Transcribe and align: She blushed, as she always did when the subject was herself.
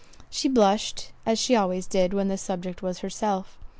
She 0.31 0.47
blushed, 0.49 1.11
as 1.27 1.37
she 1.37 1.55
always 1.55 1.85
did 1.85 2.11
when 2.11 2.27
the 2.27 2.35
subject 2.35 2.81
was 2.81 3.01
herself. 3.01 3.59